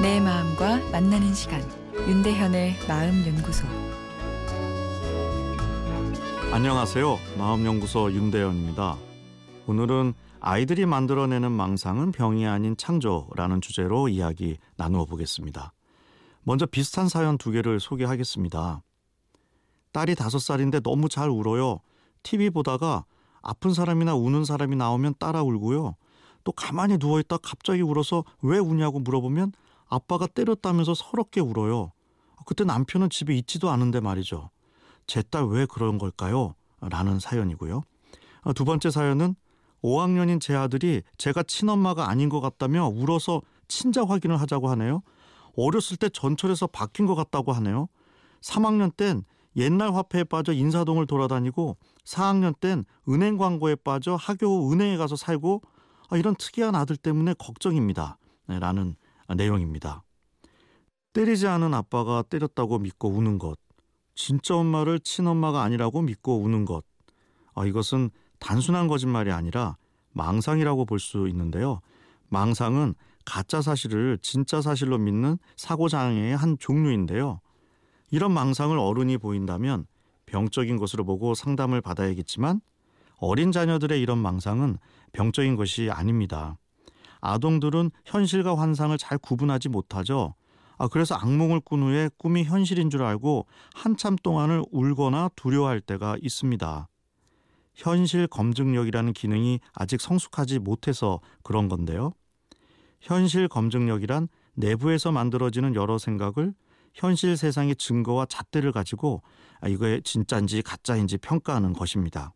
[0.00, 1.60] 아이들과 만나는 시간
[1.94, 3.66] 윤대현의 마음 연구소
[6.52, 7.18] 안녕하세요.
[7.36, 8.96] 마음 연구소 윤대현입니다.
[9.66, 15.74] 오늘은 아이들이 만들어내는 망상은 병이 아닌 창조라는 주제로 이야기 나누어 보겠습니다.
[16.44, 18.82] 먼저 비슷한 사연 두 개를 소개하겠습니다.
[19.92, 21.80] 딸이 다섯 살인데 너무 잘 울어요.
[22.22, 23.04] TV 보다가
[23.42, 25.96] 아픈 사람이나 우는 사람이 나오면 따라 울고요.
[26.44, 29.52] 또 가만히 누워있다 갑자기 울어서 왜 우냐고 물어보면
[29.90, 31.92] 아빠가 때렸다면서 서럽게 울어요.
[32.46, 34.50] 그때 남편은 집에 있지도 않은데 말이죠.
[35.06, 36.54] 제 딸 왜 그런 걸까요?
[36.80, 37.82] 라는 사연이고요.
[38.42, 39.34] 아, 두 번째 사연은
[39.82, 45.02] 5학년인 제 아들이 제가 친엄마가 아닌 것 같다며 울어서 친자 확인을 하자고 하네요.
[45.56, 47.88] 어렸을 때 전철에서 바뀐 것 같다고 하네요.
[48.40, 49.22] 3학년 땐
[49.56, 55.60] 옛날 화폐에 빠져 인사동을 돌아다니고 4학년 땐 은행 광고에 빠져 학교 은행에 가서 살고
[56.08, 58.16] 아, 이런 특이한 아들 때문에 걱정입니다.
[58.46, 58.96] 네, 라는
[59.34, 60.02] 내용입니다.
[61.12, 63.58] 때리지 않은 아빠가 때렸다고 믿고 우는 것.
[64.14, 66.84] 진짜 엄마를 친엄마가 아니라고 믿고 우는 것.
[67.54, 69.76] 아, 이것은 단순한 거짓말이 아니라
[70.12, 71.80] 망상이라고 볼 수 있는데요.
[72.28, 77.40] 망상은 가짜 사실을 진짜 사실로 믿는 사고장애의 한 종류인데요.
[78.10, 79.86] 이런 망상을 어른이 보인다면
[80.26, 82.60] 병적인 것으로 보고 상담을 받아야겠지만
[83.18, 84.78] 어린 자녀들의 이런 망상은
[85.12, 86.56] 병적인 것이 아닙니다.
[87.20, 90.34] 아동들은 현실과 환상을 잘 구분하지 못하죠.
[90.78, 96.88] 아, 그래서 악몽을 꾼 후에 꿈이 현실인 줄 알고 한참 동안을 울거나 두려워할 때가 있습니다.
[97.74, 102.12] 현실 검증력이라는 기능이 아직 성숙하지 못해서 그런 건데요.
[103.00, 106.54] 현실 검증력이란 내부에서 만들어지는 여러 생각을
[106.94, 109.22] 현실 세상의 증거와 잣대를 가지고
[109.60, 112.32] 아, 이거에 진짜인지 가짜인지 평가하는 것입니다.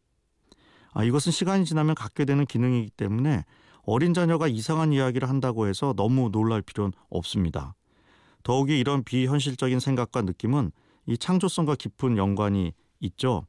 [0.93, 3.45] 아, 이것은 시간이 지나면 갖게 되는 기능이기 때문에
[3.87, 7.75] 어린 자녀가 이상한 이야기를 한다고 해서 너무 놀랄 필요는 없습니다.
[8.43, 10.73] 더욱이 이런 비현실적인 생각과 느낌은
[11.07, 13.47] 이 창조성과 깊은 연관이 있죠.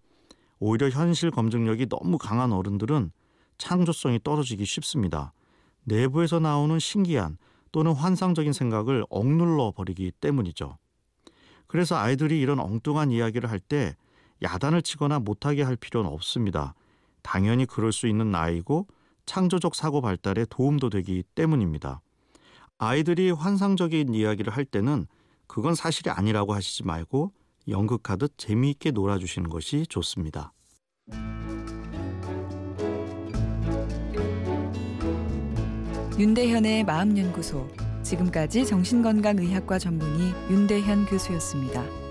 [0.60, 3.12] 오히려 현실 검증력이 너무 강한 어른들은
[3.58, 5.34] 창조성이 떨어지기 쉽습니다.
[5.84, 7.38] 내부에서 나오는 신기한
[7.72, 10.78] 또는 환상적인 생각을 억눌러 버리기 때문이죠.
[11.68, 13.96] 그래서 아이들이 이런 엉뚱한 이야기를 할 때
[14.44, 16.74] 야단을 치거나 못하게 할 필요는 없습니다.
[17.22, 18.88] 당연히 그럴 수 있는 나이고
[19.26, 22.02] 창조적 사고 발달에 도움도 되기 때문입니다.
[22.78, 25.08] 아이들이 환상적인 이야기를 할 때는
[25.48, 27.32] 그건 사실이 아니라고 하시지 말고
[27.68, 30.54] 연극하듯 재미있게 놀아주시는 것이 좋습니다.
[36.18, 37.68] 윤대현의 마음연구소
[38.04, 42.05] 지금까지 정신건강의학과 전문의 윤대현 교수였습니다.